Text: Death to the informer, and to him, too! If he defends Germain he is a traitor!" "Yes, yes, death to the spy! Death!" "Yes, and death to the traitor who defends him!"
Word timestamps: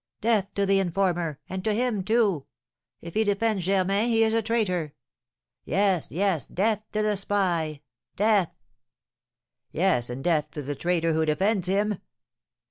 Death 0.19 0.51
to 0.55 0.65
the 0.65 0.79
informer, 0.79 1.39
and 1.47 1.63
to 1.63 1.75
him, 1.75 2.03
too! 2.03 2.47
If 3.01 3.13
he 3.13 3.23
defends 3.23 3.65
Germain 3.65 4.09
he 4.09 4.23
is 4.23 4.33
a 4.33 4.41
traitor!" 4.41 4.95
"Yes, 5.63 6.11
yes, 6.11 6.47
death 6.47 6.81
to 6.93 7.03
the 7.03 7.15
spy! 7.15 7.81
Death!" 8.15 8.51
"Yes, 9.71 10.09
and 10.09 10.23
death 10.23 10.49
to 10.53 10.63
the 10.63 10.73
traitor 10.73 11.13
who 11.13 11.23
defends 11.23 11.67
him!" 11.67 11.99